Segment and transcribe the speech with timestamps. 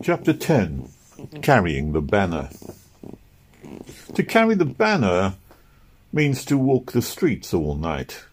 [0.00, 0.88] Chapter 10
[1.42, 2.50] Carrying the Banner.
[4.14, 5.34] To carry the banner
[6.12, 8.24] means to walk the streets all night.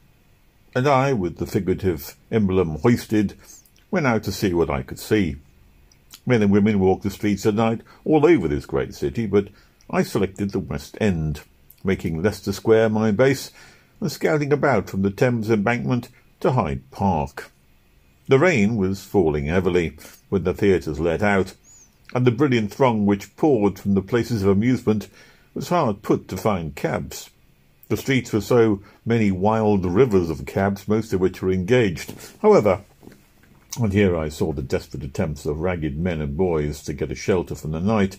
[0.76, 3.34] And I, with the figurative emblem hoisted,
[3.90, 5.38] went out to see what I could see.
[6.26, 9.48] Men and women walk the streets at night all over this great city, but
[9.90, 11.42] I selected the West End,
[11.84, 13.52] making Leicester Square my base
[14.00, 16.10] and scouting about from the Thames embankment
[16.42, 17.52] to Hyde Park.
[18.28, 19.98] The rain was falling heavily
[20.30, 21.54] when the theatres let out,
[22.14, 25.08] and the brilliant throng which poured from the places of amusement
[25.54, 27.30] was hard put to find cabs.
[27.88, 32.16] The streets were so many wild rivers of cabs, most of which were engaged.
[32.42, 32.82] However,
[33.80, 37.16] and here I saw the desperate attempts of ragged men and boys to get a
[37.16, 38.18] shelter from the night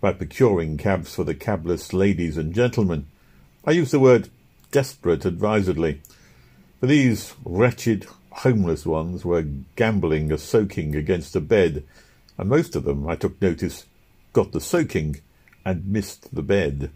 [0.00, 3.06] by procuring cabs for the cabless ladies and gentlemen.
[3.64, 4.30] I use the word
[4.72, 6.00] desperate advisedly,
[6.80, 8.06] for these wretched,
[8.38, 11.84] homeless ones were gambling a soaking against a bed,
[12.36, 13.86] and most of them, I took notice,
[14.32, 15.20] got the soaking
[15.64, 16.90] and missed the bed.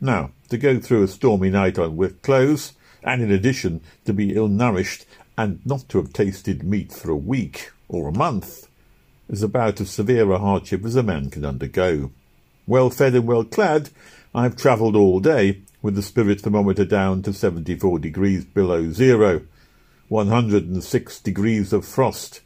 [0.00, 4.34] Now, to go through a stormy night on wet clothes, and in addition to be
[4.34, 5.04] ill-nourished
[5.36, 8.68] and not to have tasted meat for a week or a month,
[9.28, 12.10] is about as severe a hardship as a man can undergo.
[12.66, 13.90] Well fed and well clad,
[14.34, 19.42] I have travelled all day, with the spirit thermometer down to seventy-four degrees below zero,
[20.08, 22.40] 106 degrees of frost,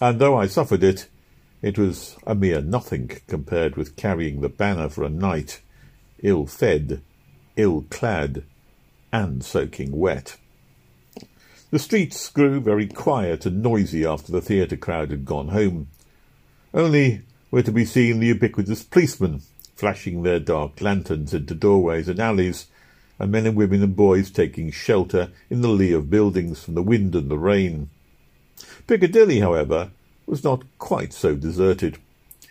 [0.00, 1.08] and though I suffered it,
[1.62, 5.60] it was a mere nothing compared with carrying the banner for a night,
[6.22, 7.00] ill-fed,
[7.56, 8.44] ill-clad,
[9.12, 10.36] and soaking wet.
[11.70, 15.88] The streets grew very quiet and noisy after the theatre crowd had gone home.
[16.74, 19.42] Only were to be seen the ubiquitous policemen,
[19.76, 22.66] flashing their dark lanterns into doorways and alleys,
[23.18, 26.82] and men and women and boys taking shelter in the lee of buildings from the
[26.82, 27.88] wind and the rain.
[28.86, 29.90] Piccadilly, however,
[30.26, 31.98] was not quite so deserted.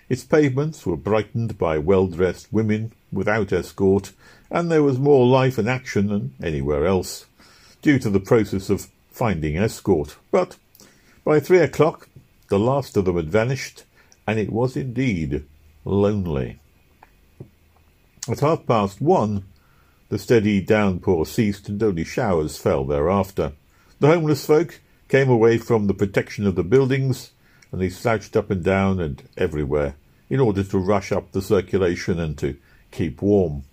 [0.10, 4.12] Its pavements were brightened by well-dressed women without escort,
[4.50, 7.26] and there was more life and action than anywhere else,
[7.82, 10.18] due to the process of finding escort.
[10.32, 10.58] But
[11.24, 12.10] by three o'clock
[12.50, 13.84] the last of them had vanished,
[14.28, 15.46] and it was indeed
[15.86, 16.60] lonely.
[18.30, 19.46] At half past one
[20.12, 23.54] the steady downpour ceased, and only showers fell thereafter.
[24.02, 27.32] The homeless folk came away from the protection of the buildings,
[27.72, 29.96] and they slouched up and down and everywhere
[30.30, 32.58] in order to rush up the circulation and to
[32.92, 33.64] keep warm.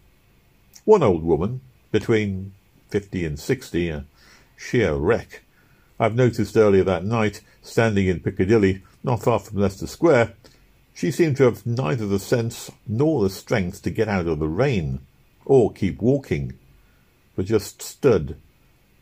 [0.84, 1.60] One old woman,
[1.90, 2.52] between
[2.88, 4.04] fifty and sixty, a
[4.56, 5.42] sheer wreck,
[5.98, 10.34] I've noticed earlier that night, standing in Piccadilly, not far from Leicester Square,
[10.94, 14.46] she seemed to have neither the sense nor the strength to get out of the
[14.46, 15.00] rain
[15.48, 16.52] or keep walking,
[17.34, 18.36] but just stood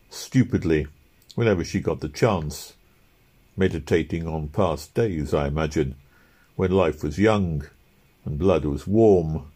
[0.09, 0.87] stupidly
[1.35, 2.73] whenever she got the chance,
[3.57, 5.97] meditating on past days, I imagine,
[6.55, 7.67] when life was young
[8.25, 9.51] and blood was warm.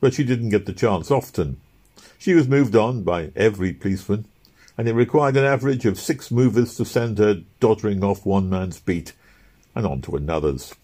[0.00, 1.60] But she didn't get the chance often.
[2.18, 4.26] She was moved on by every policeman,
[4.76, 8.80] and it required an average of six movers to send her doddering off one man's
[8.80, 9.12] beat
[9.74, 10.74] and on to another's.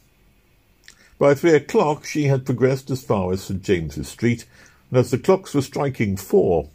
[1.18, 4.46] By three o'clock she had progressed as far as St James's Street,
[4.90, 6.70] and as the clocks were striking four,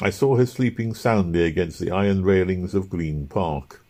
[0.00, 3.84] I saw her sleeping soundly against the iron railings of Green Park.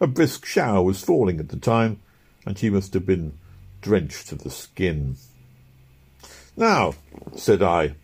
[0.00, 2.00] A brisk shower was falling at the time,
[2.46, 3.38] and she must have been
[3.80, 5.16] drenched to the skin.
[6.56, 6.94] Now,
[7.36, 7.94] said I,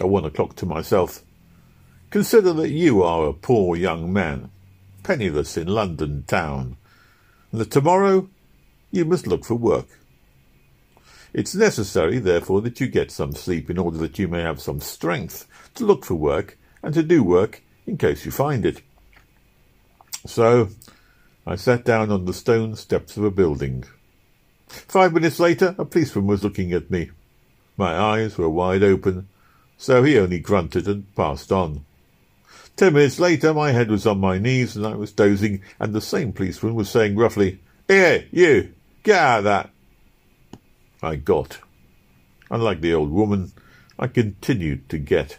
[0.00, 1.22] at one o'clock to myself,
[2.10, 4.50] consider that you are a poor young man,
[5.02, 6.76] penniless in London town,
[7.52, 8.28] and that tomorrow
[8.90, 9.86] you must look for work.
[11.36, 14.80] It's necessary, therefore, that you get some sleep in order that you may have some
[14.80, 18.80] strength to look for work and to do work in case you find it.
[20.24, 20.70] So
[21.46, 23.84] I sat down on the stone steps of a building.
[24.66, 27.10] Five minutes later, a policeman was looking at me.
[27.76, 29.28] My eyes were wide open,
[29.76, 31.84] so he only grunted and passed on.
[32.76, 36.00] Ten minutes later, my head was on my knees and I was dozing, and the
[36.00, 38.72] same policeman was saying roughly, Here, you,
[39.02, 39.70] get out of that.
[41.02, 41.58] I got.
[42.50, 43.52] Unlike the old woman,
[43.98, 45.38] I continued to get.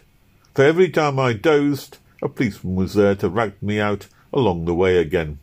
[0.54, 4.74] For every time I dozed, a policeman was there to rout me out along the
[4.74, 5.38] way again.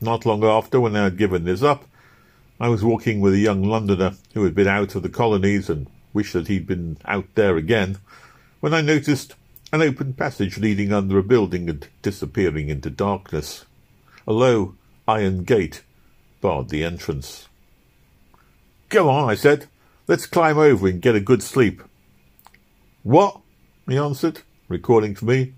[0.00, 1.86] Not long after, when I had given this up,
[2.60, 5.86] I was walking with a young Londoner who had been out of the colonies and
[6.12, 7.98] wished that he'd been out there again,
[8.60, 9.34] when I noticed
[9.72, 13.64] an open passage leading under a building and disappearing into darkness.
[14.26, 14.76] A low
[15.08, 15.82] iron gate
[16.40, 17.48] barred the entrance.
[18.88, 19.66] Come on, I said.
[20.06, 21.82] Let's climb over and get a good sleep.
[23.02, 23.40] What?
[23.88, 25.54] he answered, recalling to me.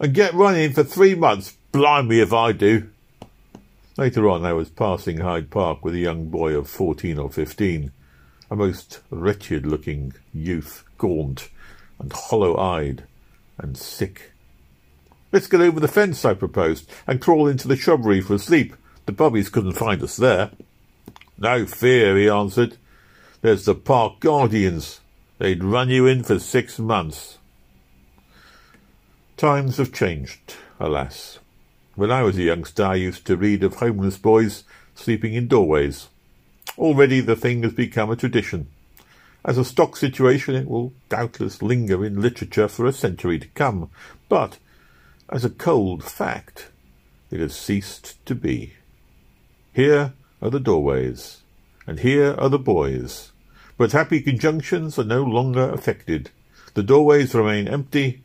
[0.00, 1.56] And get running for three months.
[1.70, 2.90] Blind me if I do.
[3.96, 7.92] Later on, I was passing Hyde Park with a young boy of fourteen or fifteen,
[8.50, 11.50] a most wretched-looking youth, gaunt
[11.98, 13.04] and hollow-eyed
[13.58, 14.32] and sick.
[15.30, 18.74] Let's get over the fence, I proposed, and crawl into the shrubbery for sleep.
[19.06, 20.50] The bobbies couldn't find us there.
[21.38, 22.76] No fear, he answered.
[23.40, 25.00] There's the park guardians.
[25.38, 27.38] They'd run you in for six months.
[29.36, 31.40] Times have changed, alas.
[31.96, 34.64] When I was a youngster, I used to read of homeless boys
[34.94, 36.08] sleeping in doorways.
[36.78, 38.68] Already the thing has become a tradition.
[39.44, 43.90] As a stock situation, it will doubtless linger in literature for a century to come,
[44.28, 44.58] but
[45.28, 46.68] as a cold fact,
[47.30, 48.74] it has ceased to be.
[49.72, 50.12] Here
[50.42, 51.42] are the doorways,
[51.86, 53.32] and here are the boys,
[53.78, 56.30] but happy conjunctions are no longer affected.
[56.74, 58.22] The doorways remain empty,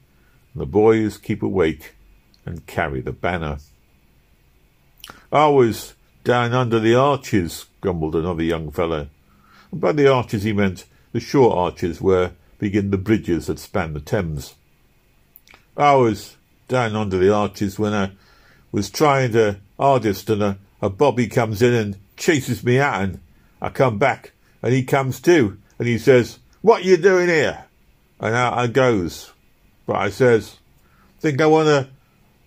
[0.54, 1.94] and the boys keep awake
[2.46, 3.60] and carry the banner.
[5.31, 5.94] I was
[6.24, 9.08] down under the arches, grumbled another young fellow.
[9.72, 13.94] And by the arches he meant the shore arches where begin the bridges that span
[13.94, 14.56] the Thames.
[15.75, 16.36] I was
[16.68, 18.12] down under the arches when I
[18.72, 23.19] was trying to hardest and a, a bobby comes in and chases me out and
[23.62, 27.66] I come back and he comes too and he says, What you doing here?
[28.19, 29.31] And out I goes.
[29.86, 30.58] But I says,
[31.19, 31.90] Think I want to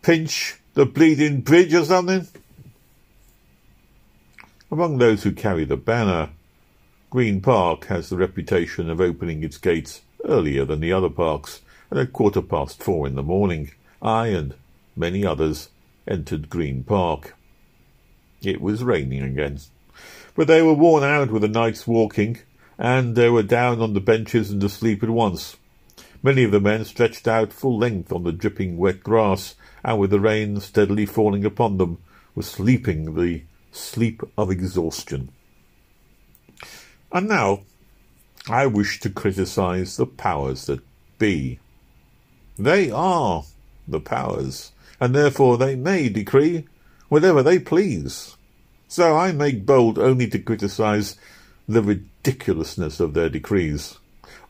[0.02, 2.26] pinch the bleeding bridge or something?
[4.70, 6.30] Among those who carry the banner,
[7.10, 11.98] Green Park has the reputation of opening its gates earlier than the other parks, and
[11.98, 14.54] at quarter past four in the morning, I and
[14.94, 15.70] many others
[16.06, 17.34] entered Green Park.
[18.42, 19.58] It was raining again,
[20.34, 22.38] but they were worn out with a night's walking,
[22.78, 25.56] and they were down on the benches and asleep at once.
[26.22, 29.54] Many of the men stretched out full length on the dripping wet grass,
[29.84, 31.98] and with the rain steadily falling upon them,
[32.34, 33.42] were sleeping the
[33.72, 35.30] sleep of exhaustion.
[37.12, 37.60] And now
[38.48, 40.80] I wish to criticize the powers that
[41.18, 41.58] be.
[42.58, 43.44] They are
[43.86, 46.66] the powers, and therefore they may decree
[47.10, 48.36] whatever they please.
[48.88, 51.18] So I make bold only to criticize
[51.68, 53.98] the ridiculousness of their decrees.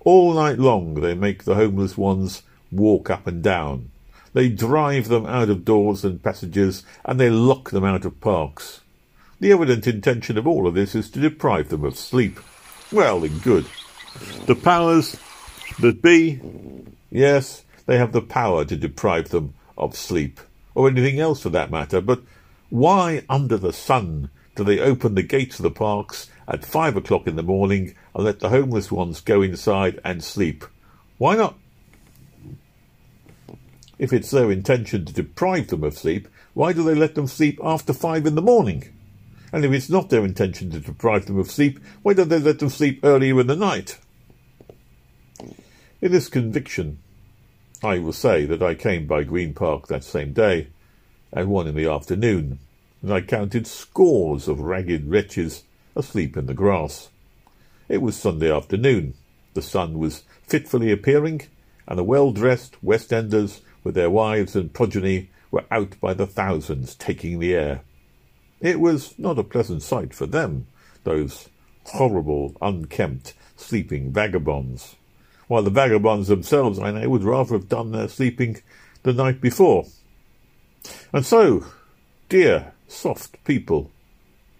[0.00, 3.90] All night long they make the homeless ones walk up and down.
[4.32, 8.80] They drive them out of doors and passages, and they lock them out of parks.
[9.40, 12.38] The evident intention of all of this is to deprive them of sleep.
[12.92, 13.66] Well and good.
[14.46, 15.16] The powers
[15.80, 16.40] that be,
[17.10, 20.40] yes, they have the power to deprive them of sleep,
[20.74, 22.22] or anything else for that matter, but
[22.70, 27.26] why under the sun do they open the gates of the parks at five o'clock
[27.26, 30.64] in the morning and let the homeless ones go inside and sleep?
[31.19, 31.56] Why not?
[33.99, 37.61] If it's their intention to deprive them of sleep, why do they let them sleep
[37.62, 38.88] after five in the morning?
[39.52, 42.61] And if it's not their intention to deprive them of sleep, why don't they let
[42.61, 43.99] them sleep earlier in the night?
[46.00, 46.99] In this conviction,
[47.82, 50.69] I will say that I came by Green Park that same day,
[51.32, 52.59] at one in the afternoon,
[53.03, 55.65] and I counted scores of ragged wretches
[55.97, 57.09] asleep in the grass.
[57.88, 59.15] It was Sunday afternoon.
[59.55, 61.43] The sun was fitfully appearing,
[61.88, 66.94] and the well-dressed West Enders, with their wives and progeny, were out by the thousands
[66.94, 67.82] taking the air.
[68.60, 70.67] It was not a pleasant sight for them,
[71.05, 71.49] those
[71.84, 74.96] horrible, unkempt, sleeping vagabonds,
[75.49, 78.63] while the vagabonds themselves, I know, would rather have done their sleeping
[79.03, 79.87] the night before.
[81.12, 81.64] And so,
[82.29, 83.90] dear, soft people,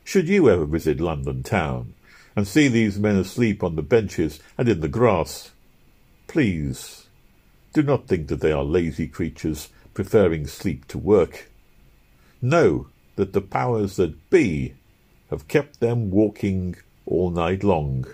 [0.04, 1.95] should you ever visit London town
[2.35, 5.50] and see these men asleep on the benches and in the grass,
[6.26, 7.07] please
[7.73, 11.49] do not think that they are lazy creatures preferring sleep to work.
[12.42, 14.75] Know that the powers that be
[15.30, 16.76] have kept them walking
[17.07, 18.07] all night long,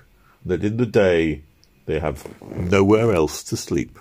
[0.42, 1.42] and that in the day
[1.86, 3.98] they have nowhere else to sleep.